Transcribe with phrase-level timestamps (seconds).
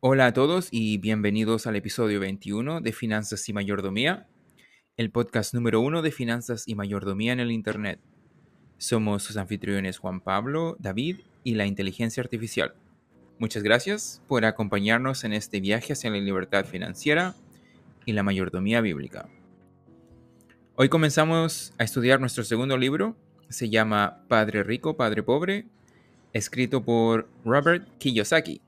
[0.00, 4.28] Hola a todos y bienvenidos al episodio 21 de Finanzas y Mayordomía,
[4.96, 7.98] el podcast número uno de Finanzas y Mayordomía en el Internet.
[8.76, 12.74] Somos sus anfitriones Juan Pablo, David y la inteligencia artificial.
[13.40, 17.34] Muchas gracias por acompañarnos en este viaje hacia la libertad financiera
[18.06, 19.28] y la mayordomía bíblica.
[20.76, 23.16] Hoy comenzamos a estudiar nuestro segundo libro,
[23.48, 25.66] se llama Padre Rico, Padre Pobre,
[26.32, 28.60] escrito por Robert Kiyosaki.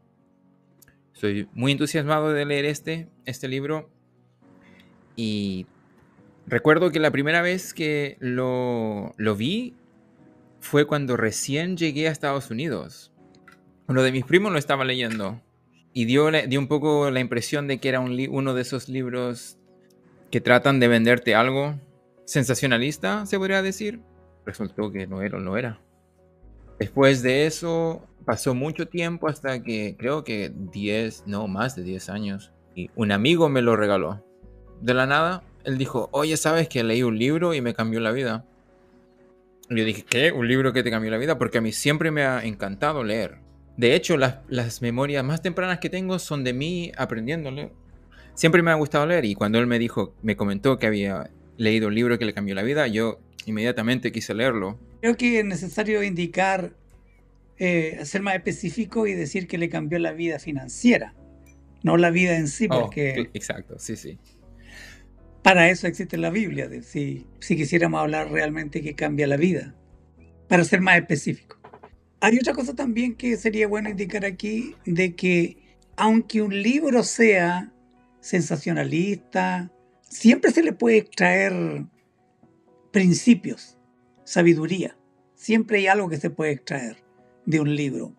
[1.21, 3.91] Estoy muy entusiasmado de leer este, este libro
[5.17, 5.67] y
[6.47, 9.75] recuerdo que la primera vez que lo, lo vi
[10.61, 13.13] fue cuando recién llegué a Estados Unidos.
[13.87, 15.43] Uno de mis primos lo estaba leyendo
[15.93, 19.59] y dio, dio un poco la impresión de que era un uno de esos libros
[20.31, 21.79] que tratan de venderte algo
[22.25, 24.01] sensacionalista, se podría decir.
[24.47, 25.83] Resultó que no era, no era.
[26.79, 32.11] Después de eso pasó mucho tiempo hasta que creo que 10, no, más de 10
[32.11, 32.53] años.
[32.77, 34.25] Y un amigo me lo regaló.
[34.81, 38.13] De la nada, él dijo, oye, ¿sabes que leí un libro y me cambió la
[38.13, 38.45] vida?
[39.69, 40.31] Yo dije, ¿qué?
[40.31, 41.39] ¿Un libro que te cambió la vida?
[41.39, 43.39] Porque a mí siempre me ha encantado leer.
[43.77, 47.73] De hecho, las, las memorias más tempranas que tengo son de mí aprendiendo a leer.
[48.35, 51.89] Siempre me ha gustado leer y cuando él me dijo, me comentó que había leído
[51.89, 54.79] un libro que le cambió la vida, yo inmediatamente quise leerlo.
[55.01, 56.75] Creo que es necesario indicar
[57.63, 61.15] eh, ser más específico y decir que le cambió la vida financiera,
[61.83, 64.19] no la vida en sí, Oh, porque exacto, sí, sí.
[65.43, 69.75] para eso existe la Biblia, de si, si quisiéramos hablar realmente que cambia la vida,
[70.49, 71.59] para ser más específico.
[72.21, 75.59] Hay otra cosa también que sería bueno indicar aquí, de que
[75.99, 77.75] aunque un libro sea
[78.21, 81.85] sensacionalista, siempre se le puede extraer
[82.91, 83.77] principios,
[84.25, 84.97] sabiduría.
[85.35, 87.10] Siempre hay algo que se puede extraer
[87.51, 88.15] de un libro.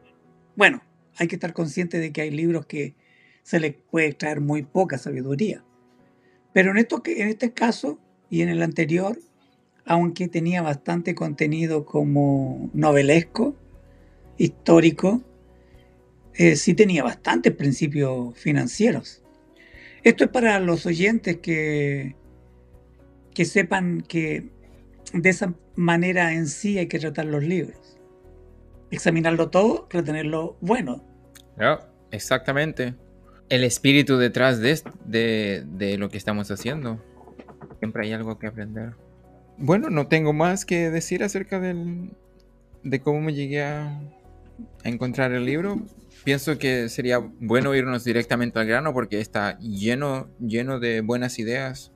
[0.56, 0.82] Bueno,
[1.18, 2.96] hay que estar consciente de que hay libros que
[3.44, 5.64] se le puede extraer muy poca sabiduría.
[6.54, 9.18] Pero en, esto, en este caso y en el anterior,
[9.86, 13.56] aunque tenía bastante contenido como novelesco,
[14.38, 15.22] histórico,
[16.34, 19.24] eh, sí tenía bastantes principios financieros.
[20.04, 22.16] Esto es para los oyentes que,
[23.34, 24.50] que sepan que
[25.14, 28.01] de esa manera en sí hay que tratar los libros.
[28.92, 31.04] Examinarlo todo, retener lo bueno.
[31.58, 32.96] Ya, exactamente.
[33.50, 37.04] El espíritu detrás de, de, de lo que estamos haciendo.
[37.80, 38.94] Siempre hay algo que aprender.
[39.58, 42.12] Bueno, no tengo más que decir acerca del,
[42.84, 44.00] de cómo me llegué a,
[44.84, 45.82] a encontrar el libro.
[46.24, 51.92] Pienso que sería bueno irnos directamente al grano porque está lleno, lleno de buenas ideas.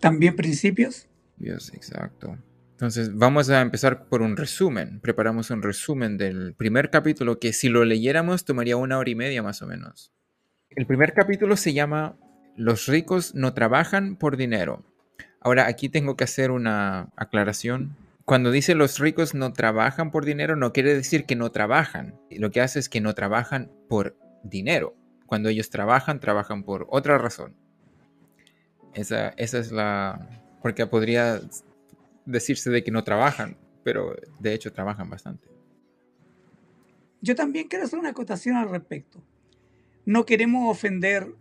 [0.00, 1.08] También principios.
[1.36, 2.38] Dios, exacto.
[2.78, 5.00] Entonces, vamos a empezar por un resumen.
[5.00, 9.42] Preparamos un resumen del primer capítulo que si lo leyéramos tomaría una hora y media
[9.42, 10.12] más o menos.
[10.70, 12.14] El primer capítulo se llama
[12.54, 14.84] Los ricos no trabajan por dinero.
[15.40, 17.96] Ahora, aquí tengo que hacer una aclaración.
[18.24, 22.14] Cuando dice los ricos no trabajan por dinero, no quiere decir que no trabajan.
[22.30, 24.94] Lo que hace es que no trabajan por dinero.
[25.26, 27.56] Cuando ellos trabajan, trabajan por otra razón.
[28.94, 30.44] Esa, esa es la...
[30.62, 31.40] Porque podría
[32.28, 35.48] decirse de que no trabajan, pero de hecho trabajan bastante.
[37.20, 39.22] Yo también quiero hacer una acotación al respecto.
[40.04, 41.34] No queremos ofender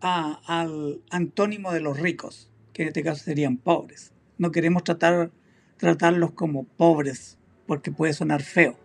[0.00, 4.12] a- al antónimo de los ricos, que en este caso serían pobres.
[4.36, 5.30] No queremos tratar,
[5.76, 8.76] tratarlos como pobres, porque puede sonar feo.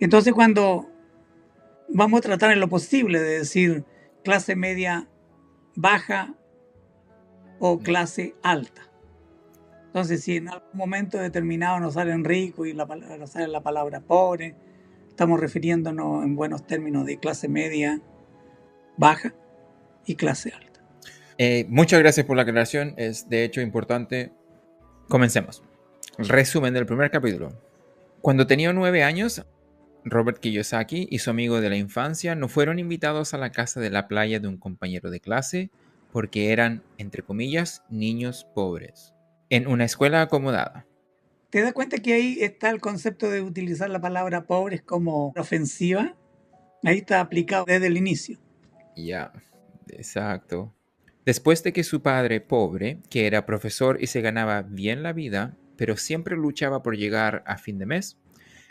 [0.00, 0.90] Entonces cuando
[1.88, 3.84] vamos a tratar en lo posible de decir
[4.24, 5.08] clase media
[5.76, 6.34] baja
[7.58, 8.82] o clase alta.
[9.96, 14.02] Entonces, si en algún momento determinado nos salen ricos y la, nos sale la palabra
[14.02, 14.54] pobre,
[15.08, 18.02] estamos refiriéndonos en buenos términos de clase media
[18.98, 19.34] baja
[20.04, 20.82] y clase alta.
[21.38, 24.32] Eh, muchas gracias por la aclaración, es de hecho importante.
[25.08, 25.62] Comencemos.
[26.18, 27.58] Resumen del primer capítulo.
[28.20, 29.46] Cuando tenía nueve años,
[30.04, 33.88] Robert Kiyosaki y su amigo de la infancia no fueron invitados a la casa de
[33.88, 35.70] la playa de un compañero de clase
[36.12, 39.14] porque eran, entre comillas, niños pobres,
[39.50, 40.86] en una escuela acomodada.
[41.50, 46.16] ¿Te das cuenta que ahí está el concepto de utilizar la palabra pobres como ofensiva?
[46.84, 48.38] Ahí está aplicado desde el inicio.
[48.96, 49.32] Ya,
[49.88, 50.74] exacto.
[51.24, 55.56] Después de que su padre, pobre, que era profesor y se ganaba bien la vida,
[55.76, 58.18] pero siempre luchaba por llegar a fin de mes,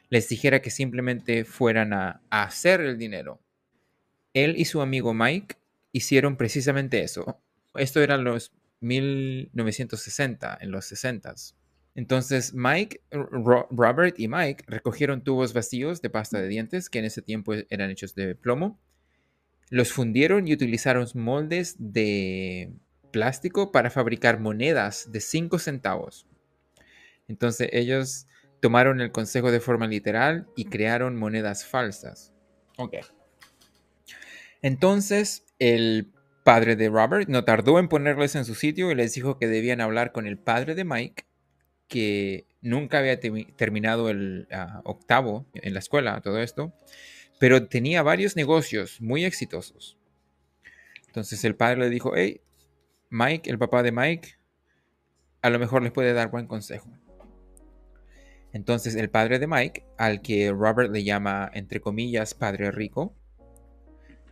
[0.10, 3.42] les dijera que simplemente fueran a, a hacer el dinero.
[4.34, 5.56] Él y su amigo Mike
[5.92, 7.40] hicieron precisamente eso.
[7.74, 8.54] Esto eran los
[8.86, 11.56] 1960, en los 60s.
[11.96, 17.06] Entonces Mike, Ro- Robert y Mike recogieron tubos vacíos de pasta de dientes que en
[17.06, 18.80] ese tiempo eran hechos de plomo
[19.70, 22.72] los fundieron y utilizaron moldes de
[23.12, 26.28] plástico para fabricar monedas de 5 centavos.
[27.28, 28.28] Entonces ellos
[28.62, 32.32] tomaron el consejo de forma literal y crearon monedas falsas.
[32.78, 32.98] Ok.
[34.62, 36.12] Entonces el
[36.46, 39.82] padre de Robert no tardó en ponerles en su sitio y les dijo que debían
[39.82, 41.26] hablar con el padre de Mike,
[41.88, 46.72] que nunca había terminado el ah, octavo en la escuela, todo esto,
[47.40, 49.98] pero tenía varios negocios muy exitosos.
[51.08, 52.42] Entonces el padre le dijo, hey,
[53.10, 54.36] Mike, el papá de Mike,
[55.42, 56.92] a lo mejor les puede dar buen consejo.
[58.54, 63.16] Entonces el padre de Mike, al que Robert le llama, entre comillas, padre rico,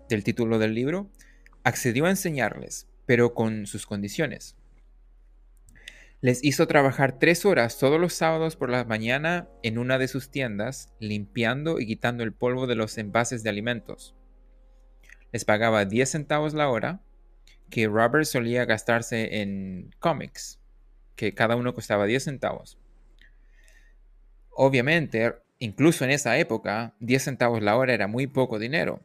[0.10, 1.10] del título del libro,
[1.64, 4.56] accedió a enseñarles, pero con sus condiciones.
[6.22, 10.32] Les hizo trabajar tres horas todos los sábados por la mañana en una de sus
[10.32, 14.16] tiendas, limpiando y quitando el polvo de los envases de alimentos.
[15.34, 17.02] Les pagaba 10 centavos la hora,
[17.70, 20.62] que Robert solía gastarse en cómics,
[21.18, 22.78] que cada uno costaba 10 centavos.
[24.52, 29.02] Obviamente, incluso en esa época, 10 centavos la hora era muy poco dinero.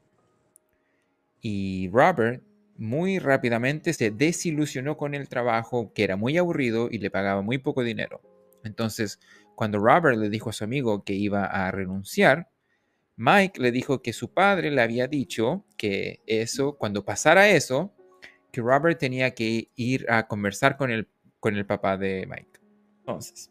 [1.40, 2.43] Y Robert
[2.78, 7.58] muy rápidamente se desilusionó con el trabajo, que era muy aburrido y le pagaba muy
[7.58, 8.22] poco dinero.
[8.62, 9.19] Entonces,
[9.56, 12.48] cuando Robert le dijo a su amigo que iba a renunciar,
[13.16, 17.92] Mike le dijo que su padre le había dicho que eso, cuando pasara eso,
[18.52, 21.08] que Robert tenía que ir a conversar con el,
[21.40, 22.60] con el papá de Mike.
[23.00, 23.50] Entonces,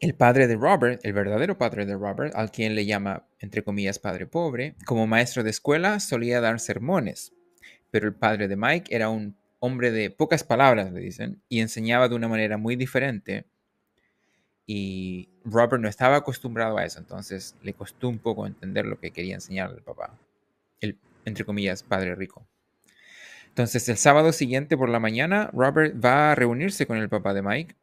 [0.00, 4.00] el padre de Robert, el verdadero padre de Robert, al quien le llama, entre comillas,
[4.00, 7.32] padre pobre, como maestro de escuela solía dar sermones
[7.90, 12.08] pero el padre de Mike era un hombre de pocas palabras, le dicen, y enseñaba
[12.08, 13.46] de una manera muy diferente.
[14.66, 19.10] Y Robert no estaba acostumbrado a eso, entonces le costó un poco entender lo que
[19.10, 20.18] quería enseñarle el papá,
[20.80, 22.46] el, entre comillas, padre rico.
[23.48, 27.42] Entonces el sábado siguiente por la mañana, Robert va a reunirse con el papá de
[27.42, 27.74] Mike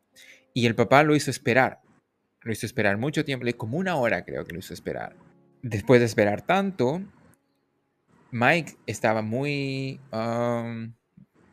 [0.53, 1.81] y el papá lo hizo esperar.
[2.41, 5.15] Lo hizo esperar mucho tiempo, como una hora creo que lo hizo esperar.
[5.63, 7.01] Después de esperar tanto,
[8.35, 10.01] Mike estaba muy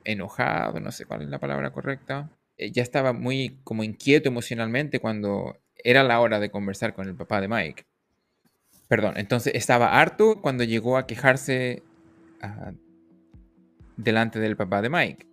[0.02, 2.28] enojado, no sé cuál es la palabra correcta.
[2.56, 7.14] Eh, ya estaba muy como inquieto emocionalmente cuando era la hora de conversar con el
[7.14, 7.84] papá de Mike.
[8.88, 11.84] Perdón, entonces estaba harto cuando llegó a quejarse
[12.40, 12.72] ah,
[13.96, 15.26] delante del papá de Mike.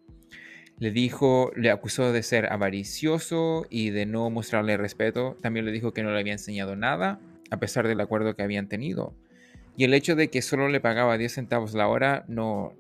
[0.78, 5.36] Le dijo, le acusó de ser avaricioso y de no mostrarle respeto.
[5.42, 7.20] También le dijo que no le había enseñado nada,
[7.50, 9.16] a pesar del acuerdo que habían tenido.
[9.80, 12.74] Y el hecho de que solo le pagaba 10 centavos la hora no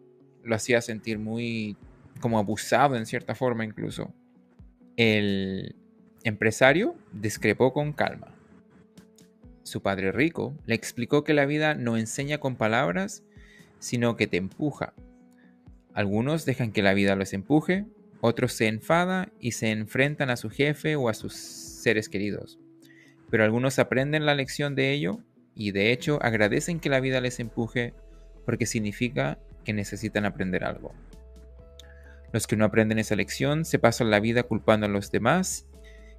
[0.44, 1.78] lo hacía sentir muy
[2.20, 4.14] como abusado en cierta forma incluso.
[4.98, 5.78] El
[6.26, 8.36] empresario discrepó con calma.
[9.64, 13.24] Su padre rico le explicó que la vida no enseña con palabras,
[13.80, 14.94] sino que te empuja.
[15.94, 17.86] Algunos dejan que la vida los empuje,
[18.20, 22.60] otros se enfada y se enfrentan a su jefe o a sus seres queridos.
[23.30, 25.24] Pero algunos aprenden la lección de ello
[25.60, 27.94] y de hecho agradecen que la vida les empuje
[28.46, 30.94] porque significa que necesitan aprender algo.
[32.32, 35.68] Los que no aprenden esa lección se pasan la vida culpando a los demás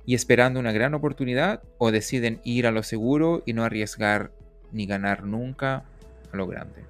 [0.05, 4.31] y esperando una gran oportunidad o deciden ir a lo seguro y no arriesgar
[4.73, 5.85] ni ganar nunca
[6.33, 6.85] a lo grande.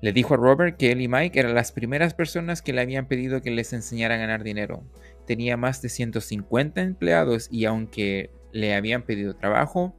[0.00, 3.06] Le dijo a Robert que él y Mike eran las primeras personas que le habían
[3.06, 4.82] pedido que les enseñara a ganar dinero.
[5.26, 9.94] Tenía más de 150 empleados y aunque le habían pedido trabajo,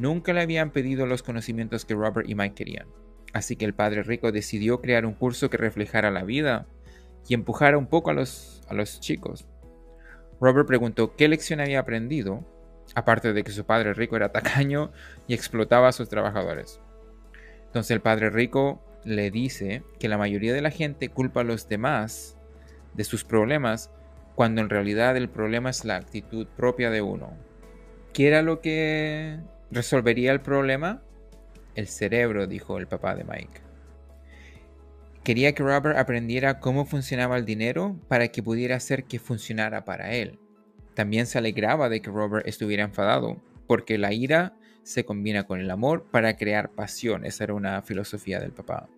[0.00, 2.86] Nunca le habían pedido los conocimientos que Robert y Mike querían,
[3.34, 6.66] así que el padre rico decidió crear un curso que reflejara la vida
[7.28, 9.46] y empujara un poco a los, a los chicos.
[10.40, 12.46] Robert preguntó qué lección había aprendido,
[12.94, 14.90] aparte de que su padre rico era tacaño
[15.28, 16.80] y explotaba a sus trabajadores.
[17.66, 21.68] Entonces el padre rico le dice que la mayoría de la gente culpa a los
[21.68, 22.38] demás
[22.94, 23.90] de sus problemas
[24.34, 27.36] cuando en realidad el problema es la actitud propia de uno.
[28.14, 31.02] ¿Qué era lo que ¿Resolvería el problema?
[31.74, 33.60] El cerebro, dijo el papá de Mike.
[35.22, 40.12] Quería que Robert aprendiera cómo funcionaba el dinero para que pudiera hacer que funcionara para
[40.12, 40.38] él.
[40.94, 45.70] También se alegraba de que Robert estuviera enfadado, porque la ira se combina con el
[45.70, 47.24] amor para crear pasión.
[47.24, 48.88] Esa era una filosofía del papá.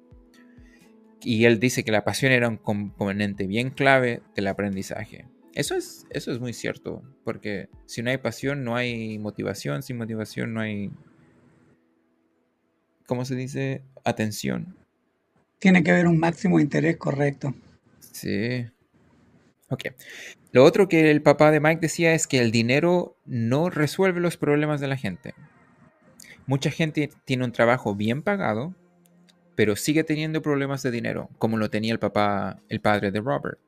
[1.20, 5.26] Y él dice que la pasión era un componente bien clave del aprendizaje.
[5.54, 9.98] Eso es, eso es muy cierto, porque si no hay pasión, no hay motivación, sin
[9.98, 10.90] motivación no hay,
[13.06, 13.82] ¿cómo se dice?
[14.04, 14.76] Atención.
[15.58, 17.54] Tiene que haber un máximo interés correcto.
[18.00, 18.66] Sí.
[19.68, 19.84] Ok.
[20.52, 24.36] Lo otro que el papá de Mike decía es que el dinero no resuelve los
[24.36, 25.34] problemas de la gente.
[26.46, 28.74] Mucha gente tiene un trabajo bien pagado
[29.54, 33.58] pero sigue teniendo problemas de dinero, como lo tenía el papá, el padre de Robert.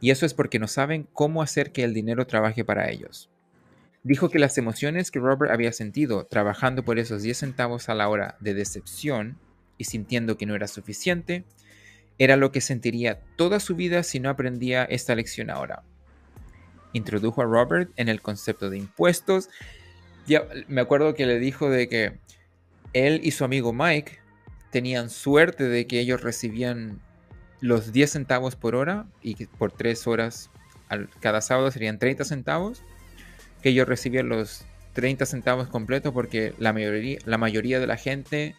[0.00, 3.30] Y eso es porque no saben cómo hacer que el dinero trabaje para ellos.
[4.04, 8.08] Dijo que las emociones que Robert había sentido trabajando por esos 10 centavos a la
[8.08, 9.38] hora de decepción
[9.76, 11.44] y sintiendo que no era suficiente,
[12.18, 15.82] era lo que sentiría toda su vida si no aprendía esta lección ahora.
[16.92, 19.50] Introdujo a Robert en el concepto de impuestos.
[20.26, 22.18] Ya, me acuerdo que le dijo de que
[22.92, 24.18] él y su amigo Mike
[24.70, 27.00] tenían suerte de que ellos recibían
[27.60, 30.50] los 10 centavos por hora y por 3 horas
[31.20, 32.82] cada sábado serían 30 centavos,
[33.62, 38.54] que ellos recibían los 30 centavos completos porque la mayoría, la mayoría de la gente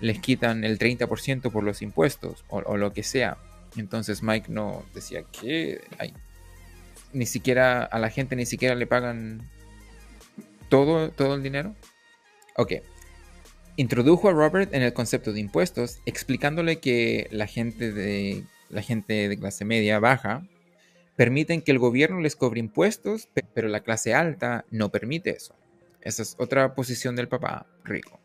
[0.00, 3.38] les quitan el 30% por los impuestos o, lo que sea.
[3.76, 5.80] Entonces Mike no decía que
[7.12, 9.48] ni siquiera a la gente ni siquiera le pagan
[10.68, 11.74] todo, todo el dinero.
[12.56, 12.74] Ok,
[13.78, 19.28] Introdujo a Robert en el concepto de impuestos, explicándole que la gente de, la gente
[19.28, 20.42] de clase media baja
[21.14, 25.54] permiten que el gobierno les cobre impuestos, pero la clase alta no permite eso.
[26.00, 28.18] Esa es otra posición del papá rico.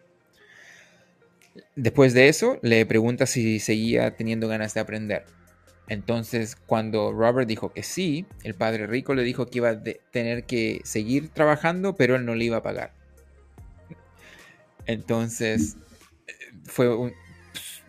[1.75, 5.23] Después de eso, le pregunta si seguía teniendo ganas de aprender.
[5.87, 10.45] Entonces, cuando Robert dijo que sí, el padre rico le dijo que iba a tener
[10.45, 13.02] que seguir trabajando, pero él no le iba a pagar.
[14.85, 15.77] Entonces,
[16.65, 17.13] fue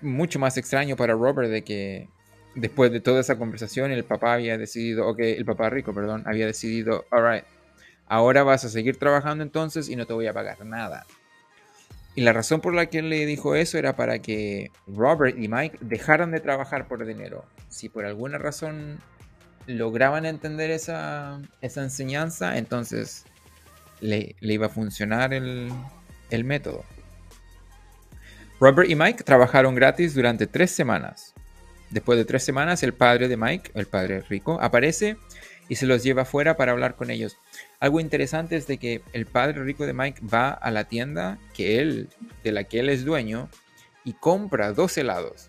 [0.00, 2.08] mucho más extraño para Robert de que
[2.54, 6.46] después de toda esa conversación el papá había decidido, ok, el papá rico, perdón, había
[6.46, 7.44] decidido, alright,
[8.06, 11.06] ahora vas a seguir trabajando entonces y no te voy a pagar nada.
[12.16, 15.48] Y la razón por la que él le dijo eso era para que Robert y
[15.48, 17.44] Mike dejaran de trabajar por dinero.
[17.68, 19.00] Si por alguna razón
[19.66, 23.24] lograban entender esa, esa enseñanza, entonces
[24.00, 25.72] le, le iba a funcionar el,
[26.34, 26.84] el método.
[28.60, 31.34] Robert y Mike trabajaron gratis durante tres semanas.
[31.90, 35.16] Después de tres semanas, el padre de Mike, el padre rico, aparece
[35.68, 37.36] y se los lleva afuera para hablar con ellos.
[37.80, 41.78] Algo interesante es de que el padre rico de Mike va a la tienda que
[41.78, 42.08] él,
[42.42, 43.48] de la que él es dueño
[44.04, 45.48] y compra dos helados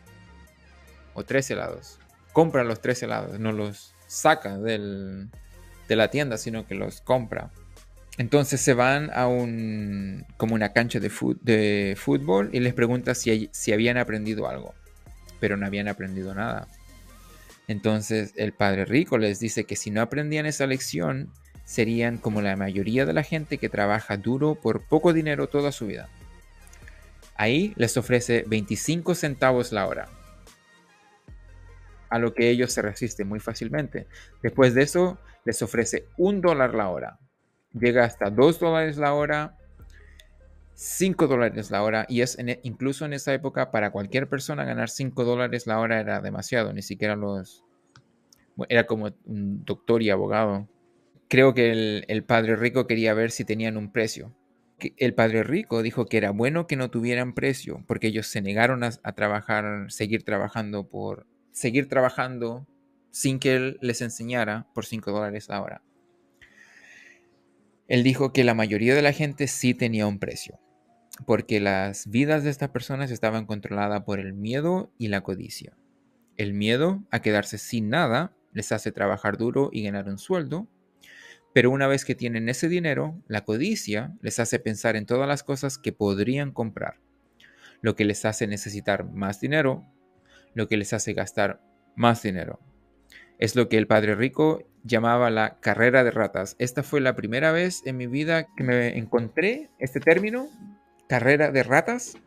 [1.13, 1.99] o tres helados.
[2.33, 5.27] Compra los tres helados, no los saca de
[5.87, 7.51] la tienda, sino que los compra.
[8.17, 13.73] Entonces se van a un como una cancha de, fútbol y les pregunta si, si
[13.73, 14.73] habían aprendido algo,
[15.39, 16.67] pero no habían aprendido nada.
[17.67, 21.29] Entonces el padre rico les dice que si no aprendían esa lección,
[21.65, 25.87] serían como la mayoría de la gente que trabaja duro por poco dinero toda su
[25.87, 26.07] vida.
[27.35, 30.07] Ahí les ofrece 25 centavos la hora,
[32.09, 34.07] a lo que ellos se resisten muy fácilmente.
[34.41, 37.19] Después de eso, les ofrece un dólar la hora,
[37.79, 39.57] llega hasta 2 dólares la hora,
[40.73, 44.89] 5 dólares la hora, y es e, incluso en esa época para cualquier persona ganar
[44.89, 47.63] 5 dólares la hora era demasiado, ni siquiera los...
[48.69, 50.69] Era como un doctor y abogado.
[51.27, 54.33] Creo que el, padre rico quería ver si tenían un precio.
[54.97, 58.83] El padre rico dijo que era bueno que no tuvieran precio, porque ellos se negaron
[58.83, 61.27] a, trabajar, seguir trabajando por...
[61.51, 62.65] seguir trabajando
[63.11, 65.81] sin que él les enseñara por 5 dólares la hora.
[67.87, 70.59] Él dijo que la mayoría de la gente sí tenía un precio,
[71.25, 75.77] porque las vidas de estas personas estaban controladas por el miedo y la codicia.
[76.35, 80.67] El miedo a quedarse sin nada les hace trabajar duro y ganar un sueldo,
[81.53, 85.43] pero una vez que tienen ese dinero, la codicia les hace pensar en todas las
[85.43, 86.99] cosas que podrían comprar,
[87.81, 89.85] lo que les hace necesitar más dinero,
[90.53, 91.61] lo que les hace gastar
[91.95, 92.59] más dinero.
[93.37, 96.55] Es lo que el padre rico llamaba la carrera de ratas.
[96.59, 100.47] Esta fue la primera vez en mi vida que me encontré este término,
[101.09, 102.17] carrera de ratas.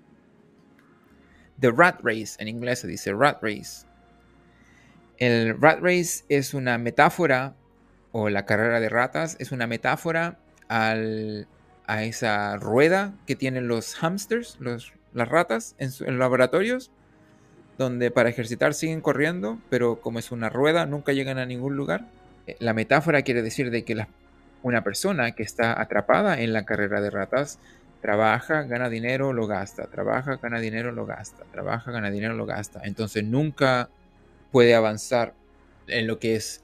[1.61, 3.87] The Rat Race, en inglés se dice Rat Race.
[5.19, 7.55] El Rat Race es una metáfora,
[8.13, 10.39] o la carrera de ratas, es una metáfora
[10.69, 10.95] a
[12.03, 16.91] esa rueda que tienen los hamsters, las ratas en, en laboratorios,
[17.79, 22.07] donde para ejercitar siguen corriendo, pero como es una rueda, nunca llegan a ningún lugar.
[22.49, 24.07] Eh, la metáfora quiere decir de que
[24.63, 27.59] una persona que está atrapada en la carrera de ratas
[28.01, 32.81] trabaja, gana dinero, lo gasta, trabaja, gana dinero, lo gasta, trabaja, gana dinero, lo gasta.
[32.85, 33.91] Entonces nunca
[34.51, 35.35] puede avanzar
[35.89, 36.63] en lo que es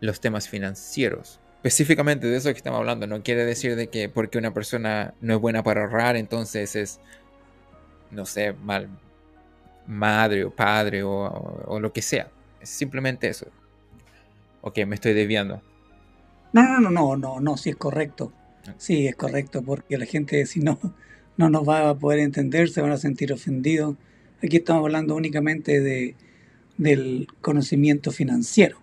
[0.00, 1.40] los temas financieros.
[1.56, 5.36] Específicamente de eso que estamos hablando, no quiere decir de que porque una persona no
[5.36, 7.00] es buena para ahorrar, entonces es,
[8.10, 8.90] no sé, mal
[9.86, 12.28] madre o padre o, o lo que sea.
[12.60, 13.46] Es simplemente eso.
[14.66, 15.60] Ok, me estoy desviando.
[16.54, 18.32] No, no, no, no, no, no, sí es correcto.
[18.78, 20.78] Sí, es correcto, porque la gente si no,
[21.36, 23.96] no nos va a poder entender, se van a sentir ofendidos.
[24.42, 26.14] Aquí estamos hablando únicamente de,
[26.78, 28.78] del conocimiento financiero,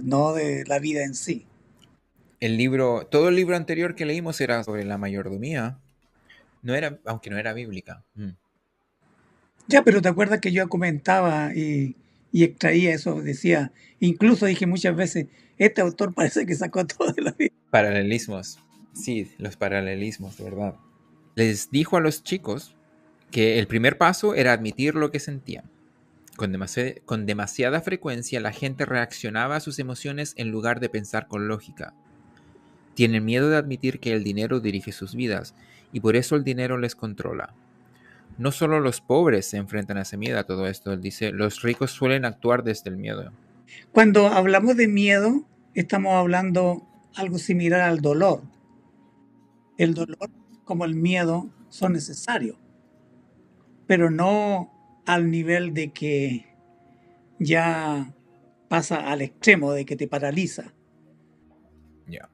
[0.00, 1.44] no de la vida en sí.
[2.38, 5.78] El libro, todo el libro anterior que leímos era sobre la mayordomía.
[6.62, 8.04] No era, aunque no era bíblica.
[8.14, 8.36] Mm.
[9.66, 11.96] Ya, pero te acuerdas que yo comentaba y,
[12.34, 17.22] y extraía eso, decía, incluso dije muchas veces, este autor parece que sacó todo de
[17.22, 17.52] la vida.
[17.70, 18.58] Paralelismos.
[18.92, 20.74] Sí, los paralelismos, de verdad.
[21.36, 22.74] Les dijo a los chicos
[23.30, 25.70] que el primer paso era admitir lo que sentían.
[26.34, 26.52] Con,
[27.04, 31.94] con demasiada frecuencia la gente reaccionaba a sus emociones en lugar de pensar con lógica.
[32.94, 35.54] Tienen miedo de admitir que el dinero dirige sus vidas
[35.92, 37.54] y por eso el dinero les controla.
[38.36, 41.62] No solo los pobres se enfrentan a ese miedo, a todo esto, él dice, los
[41.62, 43.32] ricos suelen actuar desde el miedo.
[43.92, 48.42] Cuando hablamos de miedo, estamos hablando algo similar al dolor.
[49.78, 50.30] El dolor
[50.64, 52.56] como el miedo son necesarios,
[53.86, 54.72] pero no
[55.06, 56.46] al nivel de que
[57.38, 58.12] ya
[58.68, 60.72] pasa al extremo de que te paraliza.
[62.08, 62.28] Ya.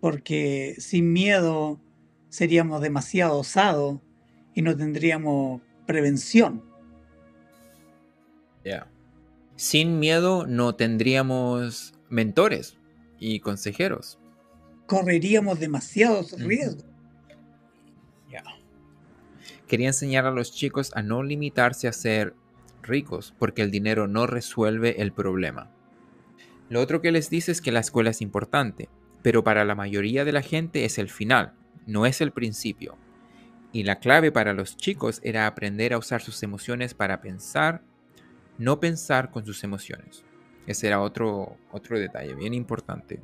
[0.00, 1.80] Porque sin miedo
[2.28, 4.00] seríamos demasiado osados
[4.58, 6.64] y no tendríamos prevención.
[8.64, 8.88] Ya.
[9.54, 12.76] Sin miedo no tendríamos mentores
[13.20, 14.18] y consejeros.
[14.88, 16.86] Correríamos demasiados riesgos.
[18.28, 18.42] Ya.
[19.68, 22.34] Quería enseñar a los chicos a no limitarse a ser
[22.82, 25.70] ricos, porque el dinero no resuelve el problema.
[26.68, 28.88] Lo otro que les dice es que la escuela es importante,
[29.22, 31.52] pero para la mayoría de la gente es el final,
[31.86, 32.98] no es el principio.
[33.72, 37.82] Y la clave para los chicos era aprender a usar sus emociones para pensar,
[38.56, 40.24] no pensar con sus emociones.
[40.66, 43.20] Ese era otro, otro detalle bien importante.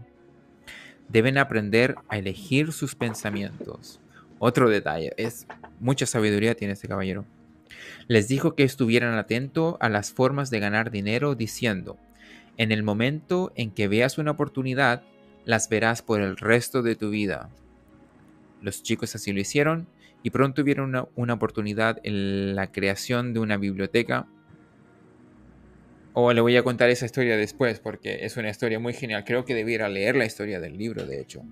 [1.08, 4.00] Deben aprender a elegir sus pensamientos.
[4.38, 5.46] Otro detalle, es
[5.80, 7.24] mucha sabiduría tiene este caballero.
[8.08, 11.98] Les dijo que estuvieran atentos a las formas de ganar dinero diciendo,
[12.56, 15.02] en el momento en que veas una oportunidad,
[15.44, 17.50] las verás por el resto de tu vida.
[18.62, 19.86] Los chicos así lo hicieron
[20.24, 24.26] y pronto vieron una, una oportunidad en la creación de una biblioteca
[26.14, 29.24] o le voy a contar esa historia después porque es una historia muy genial.
[29.24, 31.42] Creo que debiera leer la historia del libro, de hecho.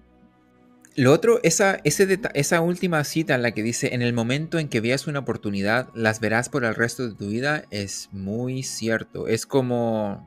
[0.94, 4.80] Lo otro, esa, esa última cita en la que dice, en el momento en que
[4.80, 9.26] veas una oportunidad, las verás por el resto de tu vida, es muy cierto.
[9.26, 10.26] Es como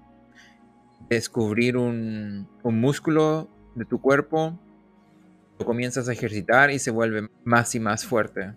[1.09, 4.59] descubrir un, un músculo de tu cuerpo,
[5.59, 8.53] lo comienzas a ejercitar y se vuelve más y más fuerte.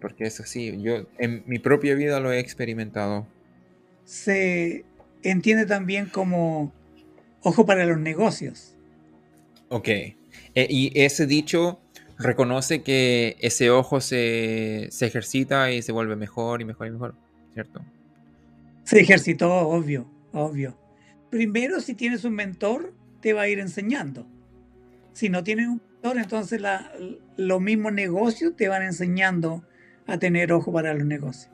[0.00, 3.26] Porque es así, yo en mi propia vida lo he experimentado.
[4.04, 4.84] Se
[5.22, 6.72] entiende también como
[7.42, 8.74] ojo para los negocios.
[9.68, 9.88] Ok.
[9.88, 10.16] E,
[10.54, 11.80] y ese dicho
[12.18, 17.14] reconoce que ese ojo se, se, ejercita y se vuelve mejor y mejor y mejor,
[17.52, 17.80] ¿cierto?
[18.84, 20.76] Se ejercitó, obvio, obvio.
[21.30, 24.26] Primero, si tienes un mentor, te va a ir enseñando.
[25.12, 26.92] Si no tienes un entonces la,
[27.36, 29.64] los mismos negocios te van enseñando
[30.06, 31.50] a tener ojo para los negocios.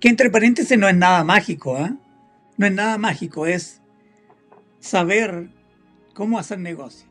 [0.00, 1.94] Que entre paréntesis no es nada mágico, ¿eh?
[2.56, 3.82] No es nada mágico, es
[4.80, 5.50] saber
[6.14, 7.08] cómo hacer negocio.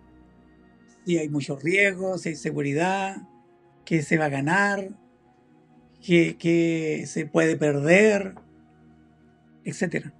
[1.06, 3.18] Si hay muchos riesgos, si hay seguridad,
[3.86, 4.90] qué se va a ganar,
[6.02, 8.36] qué, se puede perder,
[9.64, 10.14] etcétera.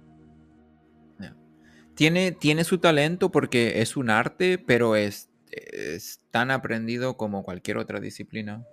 [1.96, 7.78] Tiene, tiene su talento porque es un arte, pero es, es tan aprendido como cualquier
[7.78, 8.64] otra disciplina.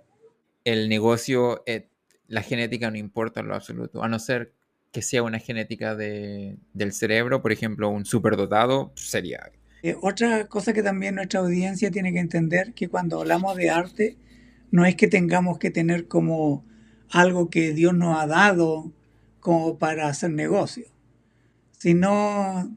[0.64, 1.88] El negocio eh,
[2.28, 4.52] la genética no importa lo absoluto, a no ser
[4.92, 9.50] que sea una genética de, del cerebro, por ejemplo, un superdotado, sería.
[9.82, 14.16] Eh, otra cosa que también nuestra audiencia tiene que entender, que cuando hablamos de arte,
[14.70, 16.64] no es que tengamos que tener como
[17.10, 18.92] algo que Dios nos ha dado
[19.40, 20.86] como para hacer negocio,
[21.72, 22.74] sino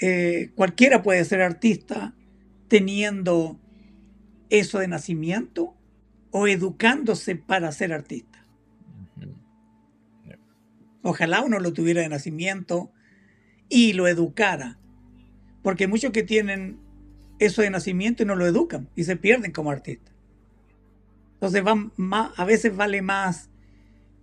[0.00, 2.14] eh, cualquiera puede ser artista
[2.68, 3.58] teniendo
[4.50, 5.74] eso de nacimiento
[6.30, 8.44] o educándose para ser artista.
[11.02, 12.90] Ojalá uno lo tuviera de nacimiento
[13.68, 14.78] y lo educara,
[15.62, 16.78] porque hay muchos que tienen
[17.38, 20.14] eso de nacimiento y no lo educan y se pierden como artistas.
[21.34, 21.62] Entonces
[22.36, 23.50] a veces vale más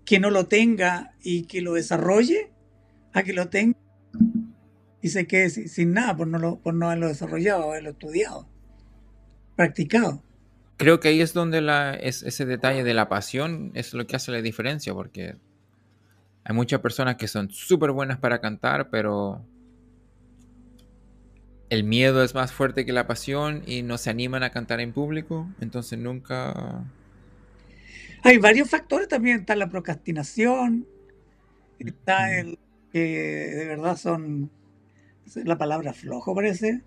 [0.03, 2.51] que no lo tenga y que lo desarrolle
[3.13, 3.77] a que lo tenga
[5.03, 8.47] y se quede sin, nada por no, lo, por no haberlo desarrollado, haberlo estudiado,
[9.57, 10.23] practicado.
[10.77, 14.15] Creo que ahí es donde la, es, ese detalle de la pasión es lo que
[14.15, 15.35] hace la diferencia, porque
[16.45, 19.45] hay muchas personas que son súper buenas para cantar, pero
[21.69, 24.93] el miedo es más fuerte que la pasión y no se animan a cantar en
[24.93, 26.85] público, entonces nunca...
[28.23, 30.87] Hay varios factores también, está la procrastinación,
[31.77, 32.57] está el
[32.93, 34.49] que de verdad son,
[35.35, 36.81] la palabra flojo parece,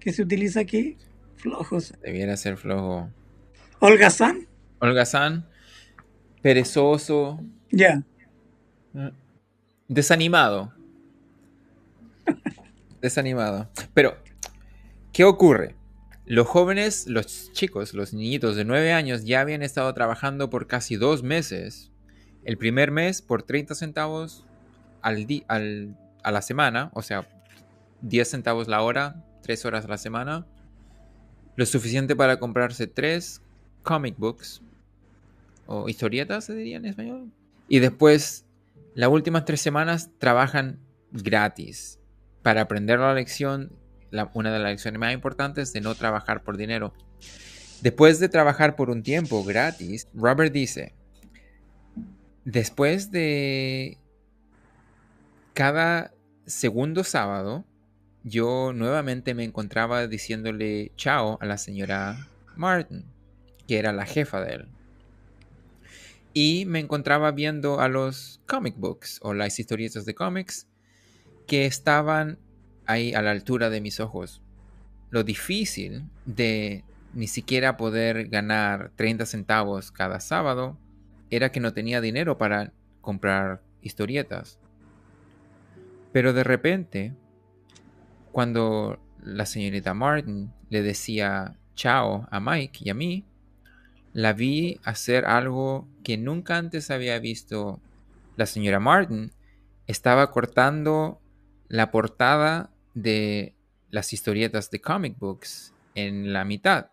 [0.00, 0.96] que se utiliza aquí,
[1.36, 1.94] flojos.
[2.02, 3.10] Debiera ser flojo.
[3.80, 4.46] Holgazán.
[4.80, 5.46] Holgazán,
[6.42, 7.40] perezoso.
[7.70, 8.02] Ya.
[9.88, 10.72] Desanimado.
[13.00, 13.68] Desanimado.
[13.92, 14.16] Pero,
[15.12, 15.74] ¿qué ocurre?
[16.26, 20.96] Los jóvenes, los chicos, los niñitos de 9 años ya habían estado trabajando por casi
[20.96, 21.92] dos meses.
[22.44, 24.46] El primer mes por 30 centavos
[25.02, 27.28] al, al a la semana, o sea,
[28.04, 30.46] 10 centavos la hora, 3 horas a la semana.
[31.56, 33.40] Lo suficiente para comprarse 3
[33.82, 34.62] comic books
[35.66, 37.30] o historietas, se diría en español.
[37.68, 38.44] Y después,
[38.94, 40.78] las últimas 3 semanas trabajan
[41.12, 41.98] gratis
[42.42, 43.72] para aprender la lección
[44.32, 46.92] una de las lecciones más importantes de no trabajar por dinero.
[47.82, 50.94] Después de trabajar por un tiempo gratis, Robert dice,
[52.44, 53.98] después de
[55.52, 56.12] cada
[56.46, 57.64] segundo sábado,
[58.24, 63.04] yo nuevamente me encontraba diciéndole chao a la señora Martin,
[63.68, 64.68] que era la jefa de él.
[66.32, 70.66] Y me encontraba viendo a los comic books o las historietas de cómics
[71.46, 72.38] que estaban
[72.86, 74.40] ahí a la altura de mis ojos.
[75.10, 76.82] Lo difícil de
[77.12, 80.76] ni siquiera poder ganar 30 centavos cada sábado
[81.30, 84.58] era que no tenía dinero para comprar historietas.
[86.12, 87.12] Pero de repente,
[88.34, 93.24] cuando la señorita Martin le decía chao a Mike y a mí,
[94.12, 97.80] la vi hacer algo que nunca antes había visto.
[98.34, 99.30] La señora Martin
[99.86, 101.20] estaba cortando
[101.68, 103.54] la portada de
[103.90, 106.90] las historietas de comic books en la mitad.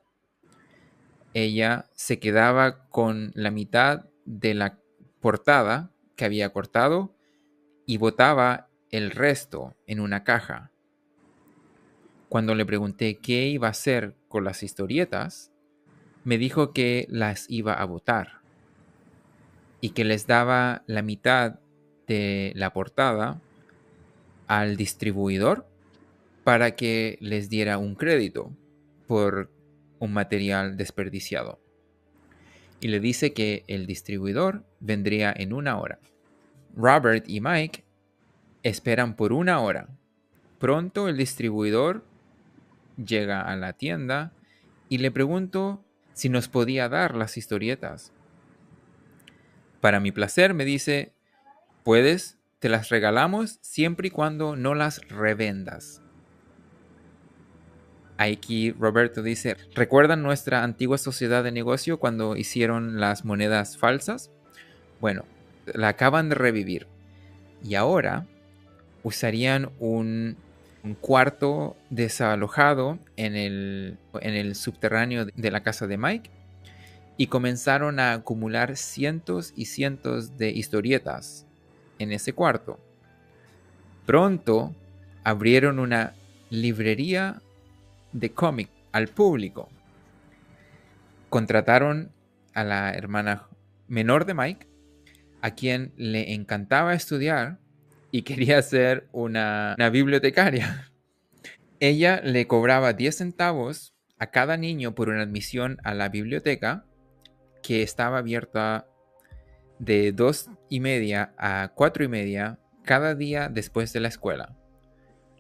[1.34, 4.78] Ella se quedaba con la mitad de la
[5.20, 7.16] portada que había cortado
[7.88, 10.72] y botaba el resto en una caja.
[12.32, 15.52] Cuando le pregunté qué iba a hacer con las historietas,
[16.24, 18.40] me dijo que las iba a botar
[19.82, 21.60] y que les daba la mitad
[22.08, 23.42] de la portada
[24.48, 25.68] al distribuidor
[26.46, 28.56] para que les diera un crédito
[29.08, 29.52] por
[30.00, 31.60] un material desperdiciado.
[32.80, 36.00] Y le dice que el distribuidor vendría en una hora.
[36.78, 37.84] Robert y Mike
[38.64, 39.90] esperan por una hora.
[40.60, 42.10] Pronto el distribuidor
[43.06, 44.34] llega a la tienda
[44.90, 45.84] y le pregunto
[46.14, 48.12] si nos podía dar las historietas.
[49.80, 51.14] Para mi placer me dice,
[51.84, 56.02] puedes, te las regalamos siempre y cuando no las revendas.
[58.18, 64.30] Aquí Roberto dice, ¿recuerdan nuestra antigua sociedad de negocio cuando hicieron las monedas falsas?
[65.00, 65.26] Bueno,
[65.66, 66.88] la acaban de revivir.
[67.64, 68.28] Y ahora
[69.02, 70.38] usarían un,
[71.00, 76.30] cuarto desalojado en el, en el subterráneo de la casa de Mike
[77.18, 81.46] y comenzaron a acumular cientos y cientos de historietas
[82.00, 82.80] en ese cuarto.
[84.06, 84.74] Pronto
[85.24, 86.14] abrieron una
[86.50, 87.42] librería
[88.12, 89.70] de cómic al público.
[91.30, 92.12] Contrataron
[92.54, 93.48] a la hermana
[93.88, 94.68] menor de Mike,
[95.42, 97.61] a quien le encantaba estudiar
[98.12, 100.92] y quería ser una, bibliotecaria.
[101.80, 106.86] Ella le cobraba 10 centavos a cada niño por una admisión a la biblioteca
[107.64, 108.88] que estaba abierta
[109.80, 114.56] de 2 y media a 4 y media cada día después de la escuela.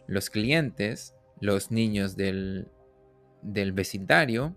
[0.07, 2.69] Los clientes los niños del,
[3.41, 4.55] vecindario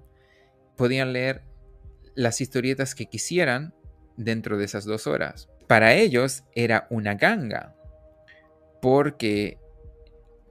[0.76, 1.42] podían leer
[2.14, 3.74] las historietas que quisieran
[4.16, 5.48] dentro de esas dos horas.
[5.66, 7.74] Para ellos era una ganga,
[8.84, 9.56] porque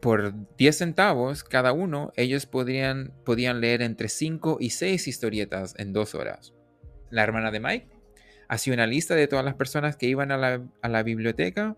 [0.01, 5.93] por 10 centavos cada uno, ellos podían, podían leer entre 5 y 6 historietas en
[5.93, 6.51] dos horas.
[7.11, 7.89] La hermana de Mike
[8.47, 10.37] hacía una lista de todas las personas que iban a
[10.81, 11.77] la, biblioteca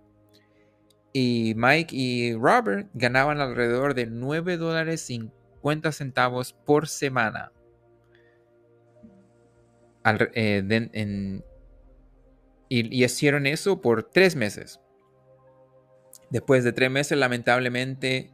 [1.12, 7.52] y Mike y Robert ganaban alrededor de 9 dólares 50 centavos por semana.
[10.34, 11.42] Eh,
[12.70, 14.80] y, hicieron eso por tres meses.
[16.30, 18.32] Después de tres meses, lamentablemente,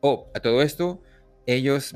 [0.00, 1.02] oh, a todo esto,
[1.46, 1.94] ellos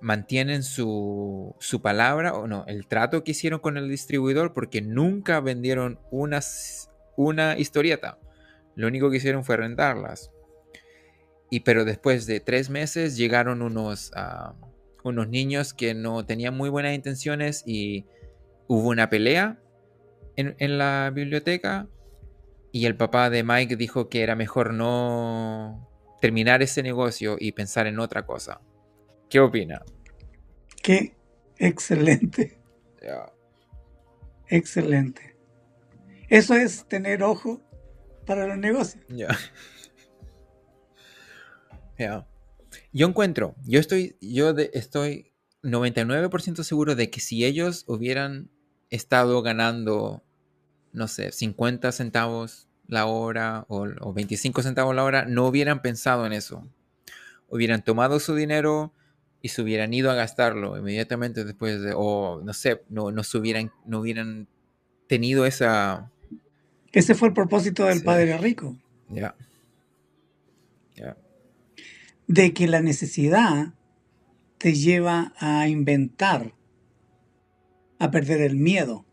[0.00, 5.40] mantienen su, su, palabra, o no, el trato que hicieron con el distribuidor, porque nunca
[5.40, 6.40] vendieron una,
[7.16, 8.18] una historieta.
[8.74, 10.30] Lo único que hicieron fue rentarlas.
[11.50, 14.54] Y pero después de tres meses llegaron unos, ah,
[15.04, 18.06] unos niños que no tenían muy buenas intenciones y
[18.68, 19.58] hubo una pelea
[20.36, 21.88] en, en la biblioteca
[22.72, 25.88] y el papá de Mike dijo que era mejor no
[26.20, 28.60] terminar ese negocio y pensar en otra cosa.
[29.28, 29.82] ¿Qué opina?
[30.82, 31.14] Qué
[31.58, 32.58] excelente.
[34.48, 35.36] Excelente.
[36.28, 37.60] Eso es tener ojo
[38.26, 39.04] para los negocios.
[39.08, 39.28] Ya.
[41.98, 42.26] Ya.
[42.92, 45.32] Yo encuentro, yo estoy, yo de- estoy
[45.62, 48.50] 99% seguro de que si ellos hubieran
[48.90, 50.22] estado ganando,
[50.92, 56.26] no sé, 50 centavos la hora o, o 25 centavos la hora, no hubieran pensado
[56.26, 56.66] en eso.
[57.48, 58.92] Hubieran tomado su dinero
[59.42, 63.38] y se hubieran ido a gastarlo inmediatamente después de, o no sé, no, no se
[63.38, 64.48] hubieran, no hubieran
[65.08, 66.10] tenido esa,
[66.92, 68.04] Ese fue el propósito del Sí.
[68.04, 68.78] Padre Rico,
[69.08, 69.34] ya,
[70.94, 71.16] ya,
[72.28, 73.74] de que la necesidad
[74.58, 76.54] te lleva a inventar,
[77.98, 79.04] a perder el miedo,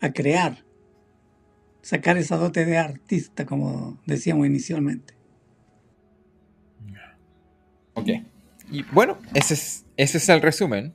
[0.00, 0.64] a crear,
[1.82, 5.14] sacar esa dote de artista, como decíamos inicialmente.
[7.94, 8.08] Ok.
[8.70, 10.94] Y bueno, ese es, ese es el resumen.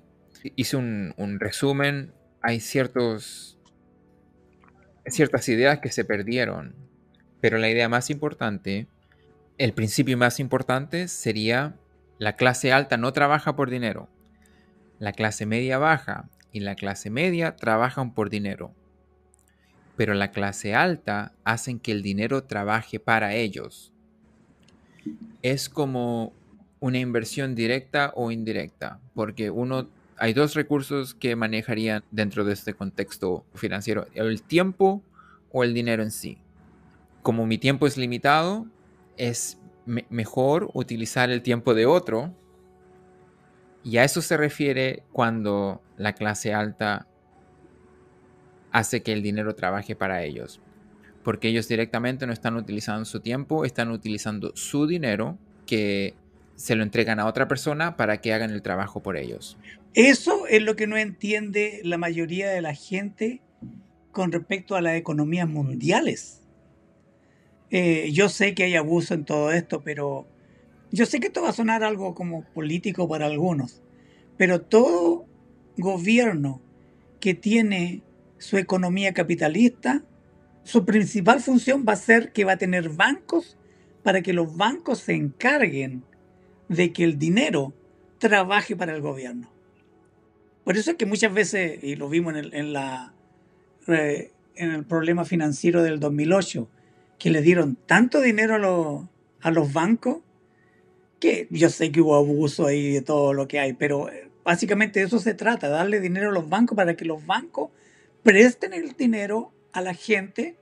[0.56, 2.14] Hice un, un resumen.
[2.42, 3.60] Hay ciertos,
[5.06, 6.76] ciertas ideas que se perdieron.
[7.42, 8.88] Pero la idea más importante,
[9.58, 11.76] el principio más importante sería
[12.18, 14.10] la clase alta no trabaja por dinero.
[15.00, 18.74] La clase media baja y la clase media trabajan por dinero.
[19.98, 23.92] Pero la clase alta hacen que el dinero trabaje para ellos.
[25.42, 26.34] Es como
[26.80, 32.74] una inversión directa o indirecta, porque uno hay dos recursos que manejarían dentro de este
[32.74, 35.02] contexto financiero, el tiempo
[35.52, 36.38] o el dinero en sí.
[37.22, 38.66] Como mi tiempo es limitado,
[39.18, 42.34] es me- mejor utilizar el tiempo de otro
[43.84, 47.08] y a eso se refiere cuando la clase alta
[48.76, 50.60] hace que el dinero trabaje para ellos.
[51.24, 56.14] Porque ellos directamente no están utilizando su tiempo, están utilizando su dinero que
[56.56, 59.58] se lo entregan a otra persona para que hagan el trabajo por ellos.
[59.94, 63.42] Eso es lo que no entiende la mayoría de la gente
[64.12, 66.42] con respecto a las economías mundiales.
[67.72, 70.28] Eh, yo sé que hay abuso en todo esto, pero
[70.92, 73.82] yo sé que esto va a sonar algo como político para algunos,
[74.36, 75.26] pero todo
[75.78, 76.62] gobierno
[77.22, 78.04] que tiene
[78.38, 80.04] su economía capitalista,
[80.64, 83.58] su principal función va a ser que va a tener bancos
[84.04, 86.04] para que los bancos se encarguen
[86.70, 87.74] de que el dinero
[88.18, 89.52] trabaje para el gobierno.
[90.64, 93.14] Por eso es que muchas veces, y lo vimos en el, en la,
[93.88, 96.68] eh, en el problema financiero del 2008,
[97.20, 99.06] que le dieron tanto dinero a, los-
[99.42, 100.18] a los bancos,
[101.20, 105.02] que yo sé que hubo abuso ahí de todo lo que hay, pero eh, básicamente
[105.02, 107.70] eso se trata, darle dinero a los bancos para que los bancos
[108.26, 110.58] presten el dinero a la gente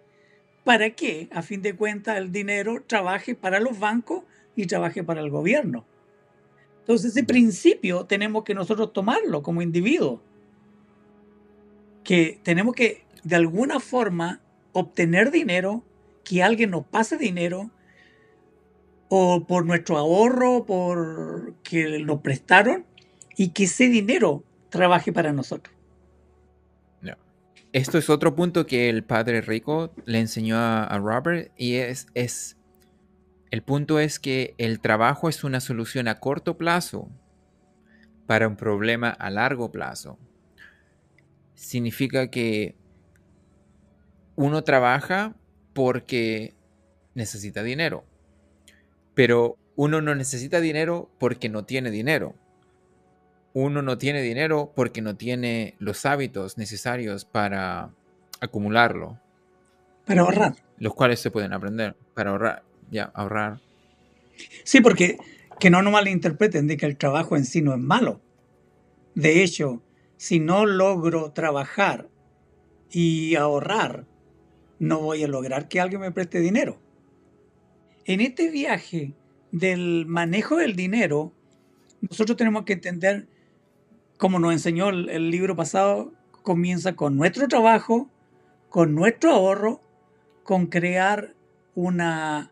[0.65, 5.21] para que, a fin de cuentas, el dinero trabaje para los bancos y trabaje para
[5.21, 5.86] el gobierno.
[6.82, 10.19] Entonces ese principio tenemos que nosotros tomarlo como individuos,
[12.04, 14.41] que tenemos que de alguna forma
[14.73, 15.86] obtener dinero,
[16.26, 17.71] que alguien nos pase dinero,
[19.08, 22.86] o por nuestro ahorro, por que nos prestaron,
[23.38, 25.73] y que ese dinero trabaje para nosotros.
[27.73, 32.55] Esto es otro punto que el padre rico le enseñó a, Robert y es, es,
[33.49, 37.09] el punto es que el trabajo es una solución a corto plazo
[38.27, 40.19] para un problema a largo plazo.
[41.55, 42.75] Significa que
[44.36, 45.36] uno trabaja
[45.73, 46.53] porque
[47.15, 48.05] necesita dinero,
[49.15, 52.36] pero uno no necesita dinero porque no tiene dinero.
[53.53, 57.91] Uno no tiene dinero porque no tiene los hábitos necesarios para
[58.39, 59.19] acumularlo,
[60.05, 60.55] Para ahorrar.
[60.77, 63.59] los cuales se pueden aprender para ahorrar, ya, ahorrar.
[64.63, 65.17] Sí, porque
[65.59, 68.21] que no nos malinterpreten de que el trabajo en sí no es malo.
[69.15, 69.81] De hecho,
[70.17, 72.09] si no logro trabajar
[72.89, 74.05] y ahorrar,
[74.79, 76.79] no voy a lograr que alguien me preste dinero.
[78.05, 79.13] En este viaje
[79.51, 81.31] del manejo del dinero,
[82.01, 83.27] nosotros tenemos que entender,
[84.23, 88.09] como nos enseñó el, el libro pasado, comienza con nuestro trabajo,
[88.69, 89.81] con nuestro ahorro,
[90.45, 91.36] con crear
[91.75, 92.49] una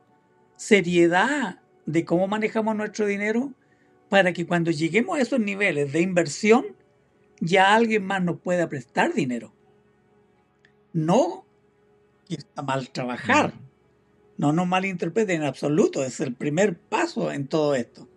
[0.58, 3.54] seriedad de cómo manejamos nuestro dinero
[4.10, 6.66] para que cuando lleguemos a esos niveles de inversión,
[7.40, 9.54] ya alguien más nos pueda prestar dinero.
[10.92, 11.46] No
[12.28, 13.54] que está mal trabajar.
[14.36, 16.04] No nos malinterpreten en absoluto.
[16.04, 18.10] Es el primer paso en todo esto.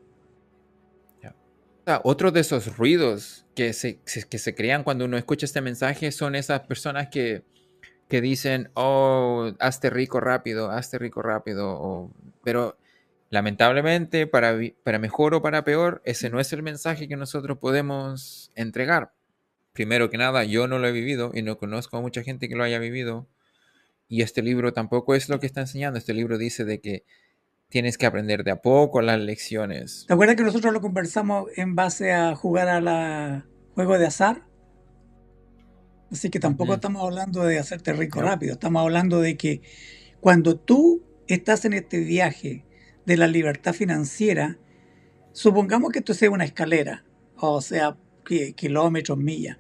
[2.03, 6.35] Otro de esos ruidos que se, que se crean cuando uno escucha este mensaje son
[6.35, 7.45] esas personas que,
[8.09, 12.11] que dicen, oh, hazte rico rápido, hazte rico rápido.
[12.43, 12.77] pero
[13.31, 18.53] lamentablemente, para, para mejor o para peor, ese no es el mensaje que nosotros podemos
[18.55, 19.13] entregar.
[19.73, 22.55] Primero que nada, yo no lo he vivido y no conozco a mucha gente que
[22.55, 23.29] lo haya vivido.
[24.09, 25.99] Y este libro tampoco es lo que está enseñando.
[25.99, 27.05] Este libro dice de que
[27.69, 30.05] tienes que aprender de a poco las lecciones.
[30.07, 34.43] ¿Te acuerdas que nosotros lo conversamos en base a jugar a la juego de azar?
[36.11, 39.63] Así que tampoco estamos hablando de hacerte rico rápido, estamos hablando de que
[40.21, 42.65] cuando tú estás en este viaje
[43.05, 44.59] de la libertad financiera,
[45.33, 47.05] supongamos que esto sea una escalera,
[47.37, 49.59] o sea, kilómetros, millas.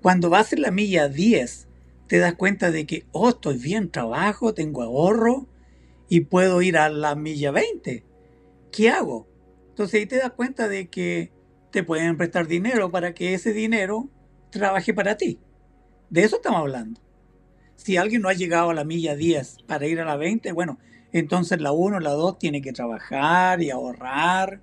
[0.00, 1.68] Cuando vas en la milla 10,
[2.06, 5.48] te das cuenta de que, oh, estoy bien, trabajo, tengo ahorro,
[6.08, 8.04] y puedo ir a la milla 20.
[8.72, 9.28] ¿Qué hago?
[9.70, 11.30] Entonces ahí te das cuenta de que
[11.70, 14.08] te pueden prestar dinero para que ese dinero
[14.50, 15.38] trabaje para ti.
[16.10, 17.00] De eso estamos hablando.
[17.76, 20.78] Si alguien no ha llegado a la milla 10 para ir a la 20, bueno,
[21.12, 24.60] entonces la 1, la 2 tiene que trabajar y ahorrar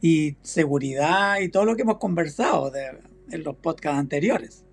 [0.00, 2.72] y seguridad y todo lo que hemos conversado
[3.30, 4.64] en los podcasts anteriores.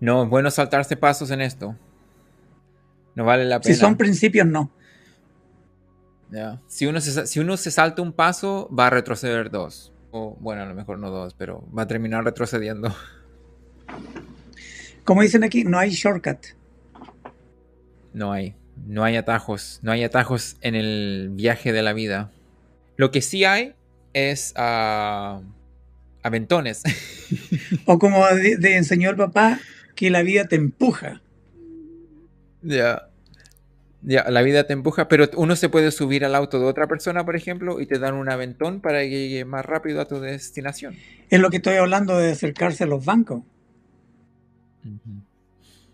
[0.00, 1.76] No, es bueno saltarse pasos en esto.
[3.14, 3.74] No vale la pena.
[3.74, 4.70] Si son principios, no.
[6.66, 9.92] Si, uno se, si uno se salta un paso, va a retroceder dos.
[10.12, 12.94] O bueno, a lo mejor no dos, pero va a terminar retrocediendo.
[15.04, 16.38] Como dicen aquí, no hay shortcut.
[18.12, 18.54] No hay.
[18.86, 19.80] No hay atajos.
[19.82, 22.30] No hay atajos en el viaje de la vida.
[22.96, 23.74] Lo que sí hay
[24.12, 25.42] es uh,
[26.22, 26.82] aventones.
[27.86, 29.58] o como de, enseñó el papá,
[29.94, 31.20] que la vida te empuja.
[32.62, 33.09] Ya.
[34.02, 37.24] Ya, la vida te empuja, pero uno se puede subir al auto de otra persona,
[37.24, 40.94] por ejemplo, y te dan un aventón para que llegue más rápido a tu destinación.
[41.28, 43.42] Es lo que estoy hablando de acercarse a los bancos.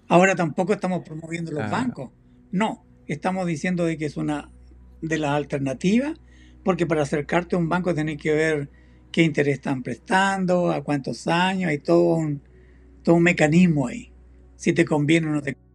[0.08, 2.10] Ahora tampoco estamos promoviendo los bancos.
[2.52, 4.50] No, estamos diciendo de que es una
[5.02, 6.18] de las alternativas,
[6.62, 8.70] porque para acercarte a un banco tenés que ver
[9.10, 12.40] qué interés están prestando, a cuántos años, hay todo un,
[13.02, 14.12] todo un mecanismo ahí.
[14.56, 15.65] Si te conviene o no te conviene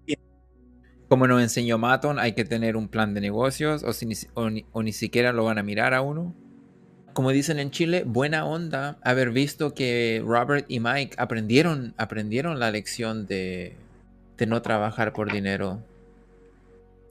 [1.12, 4.50] como nos enseñó Maton, hay que tener un plan de negocios o,
[4.82, 6.34] ni, siquiera lo van a mirar a uno.
[7.12, 12.72] Como dicen en Chile, buena onda haber visto que Robert y Mike aprendieron, aprendieron la
[12.72, 13.76] lección de,
[14.48, 15.84] no trabajar por dinero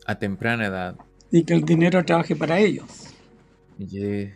[0.07, 0.97] a temprana edad.
[1.31, 2.87] Y que el dinero trabaje para ellos.
[3.79, 4.33] Y que,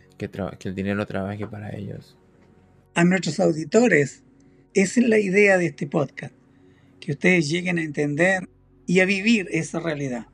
[0.59, 2.15] que el dinero trabaje para ellos.
[2.93, 4.21] A nuestros auditores,
[4.75, 6.35] esa es la idea de este podcast.
[6.99, 8.47] Que ustedes lleguen a entender
[8.85, 10.27] y a vivir esa realidad.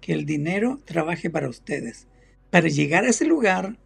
[0.00, 2.08] Que el dinero trabaje para ustedes.
[2.50, 3.78] Para llegar a ese lugar,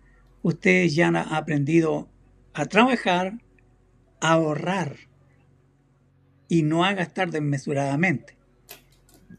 [0.42, 2.08] ustedes ya han aprendido
[2.52, 3.38] a trabajar,
[4.20, 4.96] a ahorrar
[6.48, 8.36] y no a gastar desmesuradamente,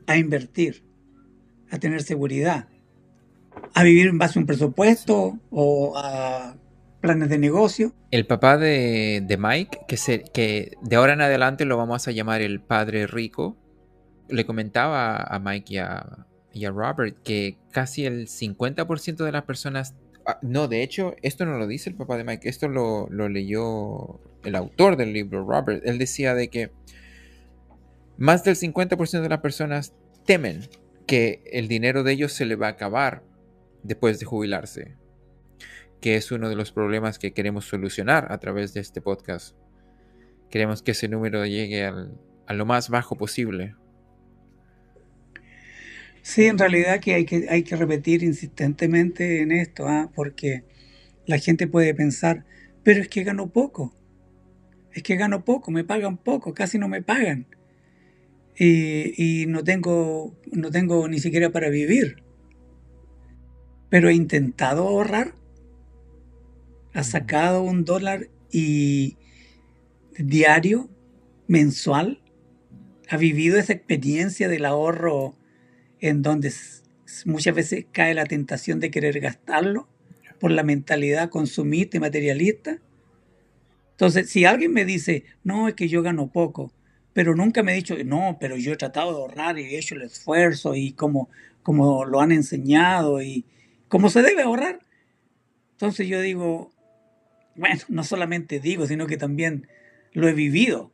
[0.05, 0.83] a invertir,
[1.71, 2.67] a tener seguridad,
[3.73, 6.57] a vivir en base a un presupuesto o a
[7.01, 7.93] planes de negocio.
[8.11, 12.41] El papá de, Mike, que, se, que de ahora en adelante lo vamos a llamar
[12.41, 13.57] el padre rico,
[14.29, 15.77] le comentaba a Mike y
[16.65, 19.95] a, Robert que casi el 50% de las personas...
[20.25, 24.19] Ah, no, de hecho, esto no lo dice el papá de Mike, esto lo, leyó
[24.43, 25.85] el autor del libro, Robert.
[25.85, 26.71] Él decía de que
[28.17, 29.93] más del 50% de las personas
[30.25, 30.61] temen
[31.05, 33.23] que el dinero de ellos se le va a acabar
[33.83, 34.95] después de jubilarse,
[36.01, 39.55] que es uno de los problemas que queremos solucionar a través de este podcast.
[40.49, 43.75] Queremos que ese número llegue a lo más bajo posible.
[46.25, 50.09] Sí, en realidad que hay que, hay que repetir insistentemente en esto, ¿ah?
[50.15, 50.63] porque
[51.27, 52.45] la gente puede pensar,
[52.81, 53.93] pero es que gano poco,
[54.91, 57.45] es que gano poco, me pagan poco, casi no me pagan.
[58.57, 62.23] Y, no, tengo, no tengo ni siquiera para vivir.
[63.89, 65.35] Pero he intentado ahorrar,
[66.95, 69.15] ha sacado un dólar y
[70.17, 70.89] diario,
[71.47, 72.19] mensual,
[73.09, 75.37] ha vivido esa experiencia del ahorro
[76.07, 76.53] en donde
[77.25, 79.87] muchas veces cae la tentación de querer gastarlo
[80.39, 82.79] por la mentalidad consumista y materialista.
[83.91, 86.71] Entonces, si alguien me dice, no, es que yo gano poco,
[87.13, 89.95] pero nunca me ha dicho, no, pero yo he tratado de ahorrar y he hecho
[89.95, 91.29] el esfuerzo y como,
[91.63, 93.45] como lo han enseñado y
[93.87, 94.79] cómo se debe ahorrar.
[95.71, 96.71] Entonces yo digo,
[97.55, 99.67] bueno, no solamente digo, sino que también
[100.11, 100.91] lo he vivido.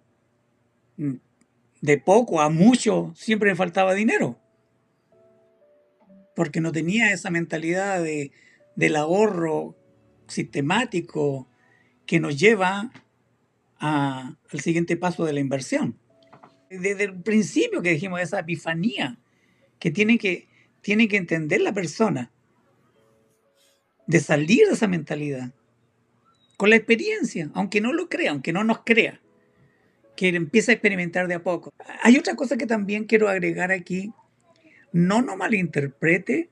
[0.95, 4.37] De poco a mucho siempre me faltaba dinero
[6.35, 8.31] porque no tenía esa mentalidad de,
[8.75, 9.77] del ahorro
[10.27, 11.47] sistemático
[12.05, 12.91] que nos lleva
[13.77, 15.97] al siguiente paso de la inversión.
[16.69, 19.19] Desde el principio que dijimos esa epifanía
[19.79, 20.47] que tiene que,
[20.81, 22.31] tiene que entender la persona
[24.07, 25.53] de salir de esa mentalidad
[26.57, 29.19] con la experiencia, aunque no lo crea, aunque no nos crea,
[30.15, 31.73] que empieza a experimentar de a poco.
[32.03, 34.13] Hay otra cosa que también quiero agregar aquí,
[34.91, 36.49] no nos malinterprete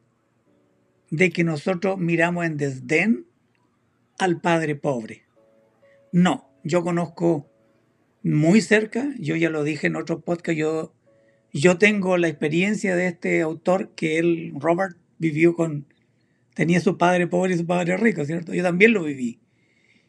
[1.10, 3.26] de que nosotros miramos en desdén
[4.18, 5.24] al padre pobre.
[6.12, 7.50] No, yo conozco
[8.24, 10.94] muy cerca, yo ya lo dije en otro podcast, yo,
[11.54, 15.88] yo tengo la experiencia de este autor que él, Robert, vivió con,
[16.54, 18.54] tenía su padre pobre y su padre rico, ¿cierto?
[18.54, 19.40] Yo también lo viví.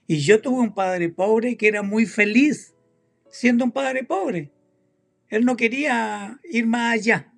[0.07, 2.75] Y yo tuve un padre pobre que era muy feliz
[3.31, 4.51] siendo un padre pobre.
[5.29, 7.30] Él no quería ir más allá,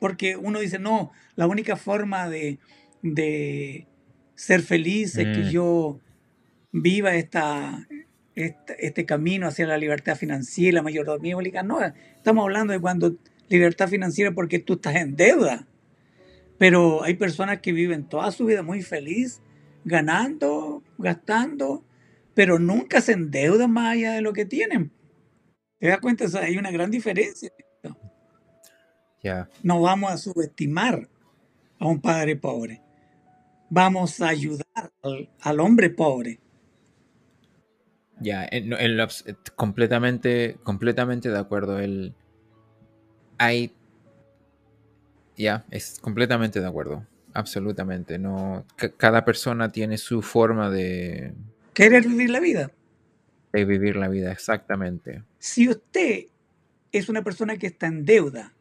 [0.00, 2.58] porque uno dice, no, la única forma de,
[3.02, 3.86] de
[4.34, 5.50] ser feliz es que mm.
[5.50, 6.00] yo
[6.72, 7.86] viva esta,
[8.34, 11.62] este, camino hacia la libertad financiera, la mayordomía pública.
[11.62, 13.16] No, estamos hablando de cuando
[13.48, 15.66] libertad financiera porque tú estás en deuda.
[16.58, 19.40] Pero hay personas que viven toda su vida muy feliz,
[19.84, 21.84] ganando, gastando,
[22.34, 24.92] pero nunca se endeudan más allá de lo que tienen.
[25.78, 26.24] ¿Te das cuenta?
[26.40, 27.50] hay una gran diferencia.
[29.62, 31.08] No vamos a subestimar
[31.78, 32.82] a un padre pobre.
[33.70, 34.92] Vamos a ayudar
[35.40, 36.40] al hombre pobre
[38.20, 38.48] ya,
[39.54, 41.78] completamente, completamente de acuerdo.
[41.78, 42.14] El,
[43.38, 43.72] hay,
[45.36, 47.06] ya, es completamente de acuerdo.
[47.34, 48.18] Absolutamente.
[48.18, 48.64] No,
[48.96, 51.34] cada persona tiene su forma de
[51.74, 52.72] querer vivir la vida.
[53.52, 55.22] De vivir la vida, exactamente.
[55.38, 56.24] Si usted
[56.90, 58.52] es una persona que está en deuda,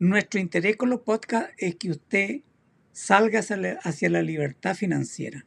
[0.00, 2.40] nuestro interés con los podcasts es que usted
[2.90, 3.40] salga
[3.82, 5.46] hacia la libertad financiera.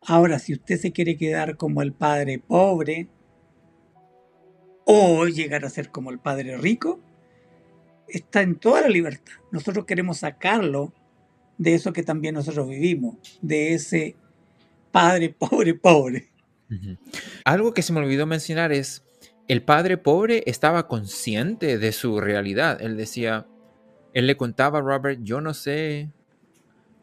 [0.00, 3.08] Ahora, si usted se quiere quedar como el padre pobre
[4.86, 7.00] o llegar a ser como el padre rico,
[8.06, 9.34] está en toda la libertad.
[9.50, 10.94] Nosotros queremos sacarlo
[11.58, 14.14] de eso que también nosotros vivimos, de ese
[14.92, 16.28] padre pobre pobre.
[17.44, 19.02] Algo que se me olvidó mencionar es,
[19.48, 22.80] el padre pobre estaba consciente de su realidad.
[22.80, 23.46] Él decía,
[24.14, 26.10] él le contaba a Robert, yo no sé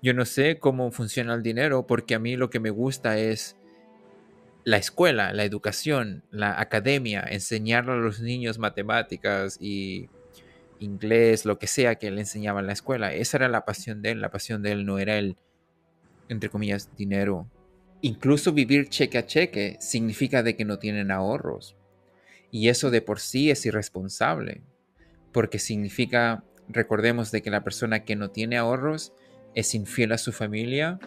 [0.01, 3.56] yo no sé cómo funciona el dinero porque a mí lo que me gusta es
[4.64, 10.10] la escuela, la educación, la academia, enseñarle a los niños matemáticas y
[10.80, 13.14] inglés, lo que sea que le enseñaba en la escuela.
[13.14, 14.22] Esa era la pasión de él.
[14.22, 15.38] La pasión de él no era el,
[16.30, 17.49] entre comillas, dinero.
[18.01, 21.76] Incluso vivir cheque a cheque significa de que no tienen ahorros.
[22.51, 24.62] Y eso de por sí es irresponsable.
[25.32, 29.13] Porque significa, recordemos de que la persona que no tiene ahorros
[29.53, 30.99] es infiel a su familia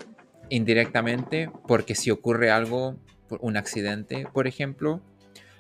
[0.51, 2.97] indirectamente porque si ocurre algo,
[3.41, 5.03] un accidente, por ejemplo,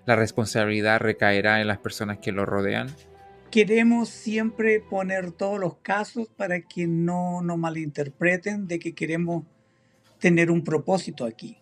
[0.06, 2.88] la responsabilidad recaerá en las personas que lo rodean.
[3.50, 9.44] Queremos siempre poner todos los casos para que no nos malinterpreten de que queremos
[10.18, 11.58] tener un propósito aquí.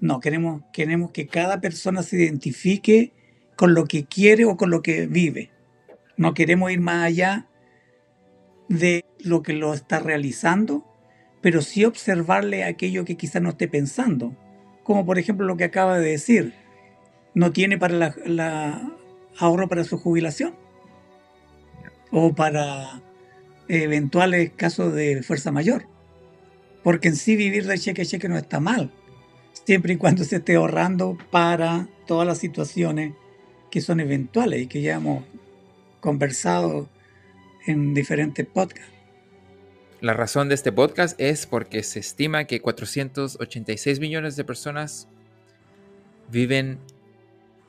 [0.00, 3.12] No, queremos, queremos que cada persona se identifique
[3.54, 5.51] con lo que quiere o con lo que vive.
[6.22, 7.48] No queremos ir más allá
[8.68, 10.86] de lo que lo está realizando,
[11.40, 14.36] pero sí observarle aquello que quizás no esté pensando,
[14.84, 16.54] como por ejemplo lo que acaba de decir,
[17.34, 18.96] no tiene para la,
[19.36, 20.54] ahorro para su jubilación
[22.12, 23.02] o para
[23.66, 25.88] eventuales casos de fuerza mayor,
[26.84, 28.92] porque en sí vivir de cheque a cheque no está mal,
[29.66, 33.12] siempre y cuando se esté ahorrando para todas las situaciones
[33.72, 35.24] que son eventuales y que ya hemos
[36.02, 36.90] conversado
[37.66, 38.92] en diferentes podcasts.
[40.00, 45.06] La razón de este podcast es porque se estima que 486 millones de personas
[46.28, 46.80] viven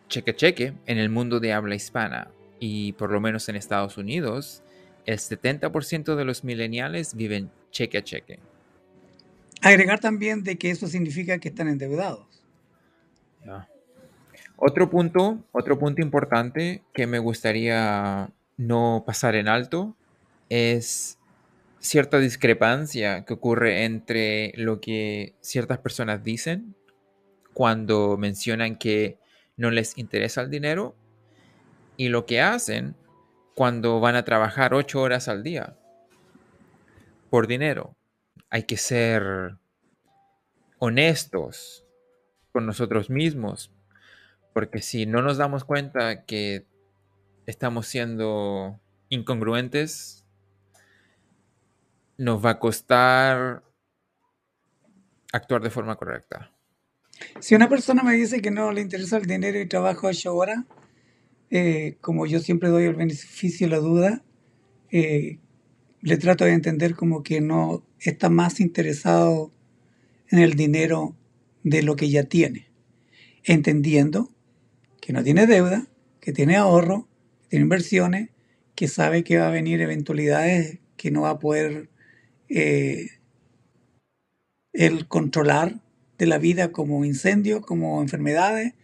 [0.09, 3.97] cheque a cheque en el mundo de habla hispana y por lo menos en Estados
[3.97, 4.63] Unidos
[5.05, 8.39] el 70% de los millennials viven cheque a cheque.
[9.61, 12.25] Agregar también de que eso significa que están endeudados.
[14.58, 19.95] Otro punto, otro punto importante que me gustaría no pasar en alto
[20.49, 21.18] es
[21.80, 26.76] cierta discrepancia que ocurre entre lo que ciertas personas dicen
[27.54, 29.18] cuando mencionan que
[29.58, 30.95] no les interesa el dinero
[31.97, 32.95] y lo que hacen
[33.56, 35.76] cuando van a trabajar ocho horas al día
[37.30, 37.95] por dinero.
[38.49, 39.58] Hay que ser
[40.80, 41.86] honestos
[42.51, 43.72] con nosotros mismos,
[44.54, 46.66] porque si no nos damos cuenta que
[47.45, 48.80] estamos siendo
[49.10, 50.26] incongruentes,
[52.18, 53.64] nos va a costar
[55.32, 56.51] actuar de forma correcta.
[57.39, 60.60] Si una persona me dice que no le interesa el dinero y trabajo ocho horas,
[61.49, 64.24] eh, como yo siempre doy el beneficio de la duda,
[64.91, 65.39] eh,
[66.01, 69.51] le trato de entender como que no está más interesado
[70.30, 71.16] en el dinero
[71.64, 72.68] de lo que ya tiene,
[73.43, 74.34] entendiendo
[75.04, 75.86] que no tiene deuda,
[76.22, 77.10] que tiene ahorro,
[77.41, 78.30] que tiene inversiones,
[78.74, 81.89] que sabe que va a venir eventualidades que no va a poder
[82.47, 83.10] eh,
[84.72, 85.82] el controlar
[86.18, 88.76] de la vida como incendios, como enfermedades,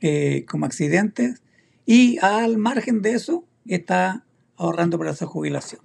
[0.00, 1.40] eh, como accidentes,
[1.86, 4.26] y al margen de eso está
[4.56, 5.82] ahorrando para esa jubilación.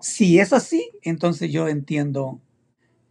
[0.00, 2.40] Si es así, entonces yo entiendo,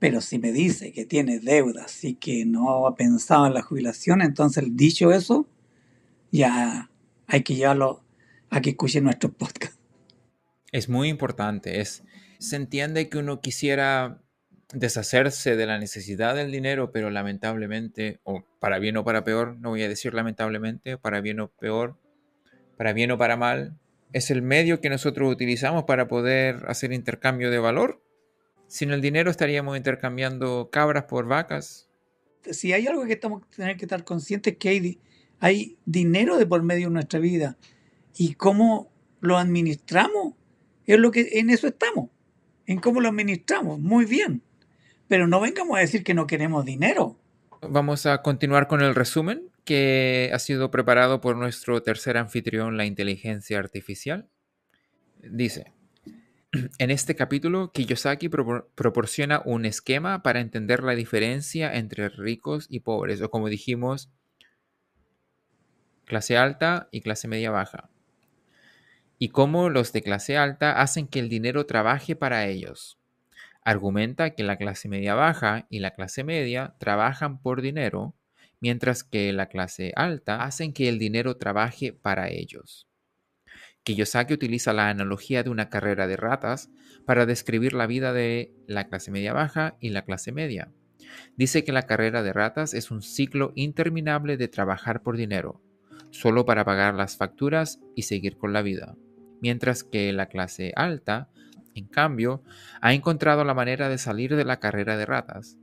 [0.03, 4.21] pero si me dice que tiene deudas y que no ha pensado en la jubilación,
[4.21, 5.47] entonces dicho eso,
[6.29, 6.91] ya
[7.25, 8.03] hay que llevarlo
[8.49, 9.79] a que escuche nuestro podcast.
[10.73, 12.03] Es muy importante, es,
[12.37, 14.21] se entiende que uno quisiera
[14.73, 19.69] deshacerse de la necesidad del dinero, pero lamentablemente, o para bien o para peor, no
[19.69, 21.97] voy a decir lamentablemente, para bien o peor,
[22.75, 23.79] para bien o para mal,
[24.11, 28.02] es el medio que nosotros utilizamos para poder hacer intercambio de valor.
[28.73, 31.87] Sin el dinero estaríamos intercambiando cabras por vacas.
[32.49, 34.99] Si hay algo que estamos tener que estar conscientes que hay,
[35.39, 37.55] hay dinero de por medio de nuestra vida
[38.17, 40.33] y cómo lo administramos
[40.87, 42.09] es lo que en eso estamos,
[42.65, 44.41] en cómo lo administramos, muy bien.
[45.07, 47.15] Pero no vengamos a decir que no queremos dinero.
[47.61, 52.85] Vamos a continuar con el resumen que ha sido preparado por nuestro tercer anfitrión, la
[52.85, 54.29] inteligencia artificial.
[55.21, 55.71] Dice,
[56.77, 63.21] en este capítulo, Kiyosaki proporciona un esquema para entender la diferencia entre ricos y pobres,
[63.21, 64.11] o como dijimos,
[66.05, 67.89] clase alta y clase media baja,
[69.17, 72.99] y cómo los de clase alta hacen que el dinero trabaje para ellos.
[73.63, 78.13] Argumenta que la clase media baja y la clase media trabajan por dinero,
[78.59, 82.87] mientras que la clase alta hacen que el dinero trabaje para ellos.
[83.83, 86.69] Kiyosaki utiliza la analogía de una carrera de ratas
[87.05, 90.71] para describir la vida de la clase media baja y la clase media.
[91.35, 95.61] Dice que la carrera de ratas es un ciclo interminable de trabajar por dinero,
[96.11, 98.95] solo para pagar las facturas y seguir con la vida,
[99.41, 101.29] mientras que la clase alta
[101.75, 102.43] en cambio,
[102.81, 105.57] ha encontrado la manera de salir de la carrera de ratas.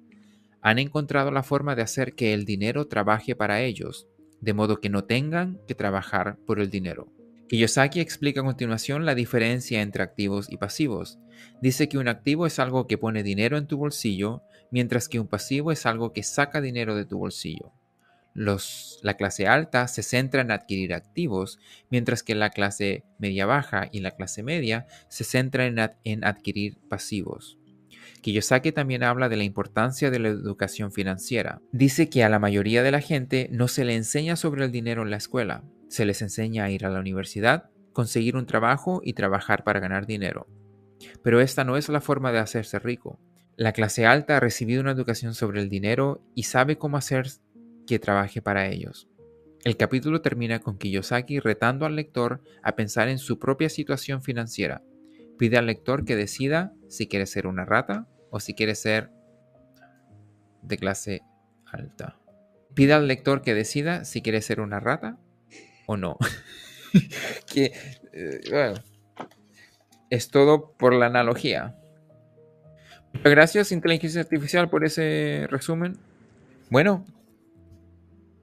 [0.60, 4.06] Han encontrado la forma de hacer que el dinero trabaje para ellos,
[4.40, 7.12] de modo que no tengan que trabajar por el dinero.
[7.50, 11.18] Kiyosaki explica a continuación la diferencia entre activos y pasivos.
[11.60, 15.28] Dice que un activo es algo que pone dinero en tu bolsillo, mientras que un
[15.28, 17.74] pasivo es algo que saca dinero de tu bolsillo
[18.34, 21.58] la clase alta se centra en adquirir activos,
[21.90, 26.78] mientras que la clase media baja y la clase media se centra en, en adquirir
[26.88, 27.58] pasivos.
[28.22, 31.60] Kiyosaki también habla de la importancia de la educación financiera.
[31.72, 35.02] Dice que a la mayoría de la gente no se le enseña sobre el dinero
[35.02, 39.12] en la escuela, se les enseña a ir a la universidad, conseguir un trabajo y
[39.14, 40.46] trabajar para ganar dinero.
[41.22, 43.18] Pero esta no es la forma de hacerse rico.
[43.56, 47.26] La clase alta ha recibido una educación sobre el dinero y sabe cómo hacer
[47.86, 49.08] que trabaje para ellos.
[49.64, 54.82] El capítulo termina con Kiyosaki retando al lector a pensar en su propia situación financiera.
[55.38, 59.10] Pide al lector que decida si quiere ser una rata o si quiere ser
[60.62, 61.22] de clase
[61.66, 62.16] alta.
[62.74, 65.18] Pide al lector que decida si quiere ser una rata
[65.90, 66.16] o no.
[67.52, 67.72] que,
[68.12, 68.74] eh,
[70.08, 71.76] es todo por la analogía.
[73.24, 75.96] gracias, inteligencia artificial, por ese resumen.
[76.70, 77.04] Bueno,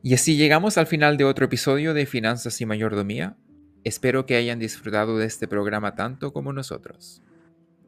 [0.03, 3.37] y así llegamos al final de otro episodio de Finanzas y Mayordomía.
[3.83, 7.21] Espero que hayan disfrutado de este programa tanto como nosotros.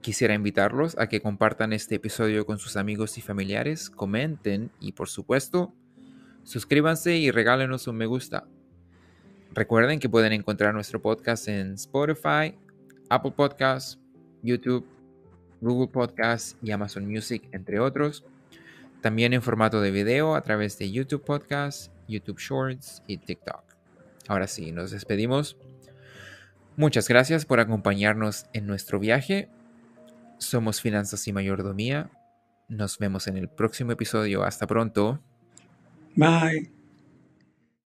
[0.01, 5.09] Quisiera invitarlos a que compartan este episodio con sus amigos y familiares, comenten y por
[5.09, 5.73] supuesto,
[6.43, 8.47] suscríbanse y regálenos un me gusta.
[9.53, 12.55] Recuerden que pueden encontrar nuestro podcast en Spotify,
[13.09, 13.99] Apple Podcasts,
[14.43, 14.85] YouTube,
[15.61, 18.23] Google Podcasts y Amazon Music, entre otros.
[19.01, 23.63] También en formato de video a través de YouTube Podcasts YouTube Shorts y TikTok.
[24.27, 25.55] Ahora sí, nos despedimos.
[26.75, 29.49] Muchas gracias por acompañarnos en nuestro viaje.
[30.39, 32.09] Somos Finanzas y Mayordomía.
[32.67, 34.43] Nos vemos en el próximo episodio.
[34.43, 35.19] Hasta pronto.
[36.15, 36.78] Bye.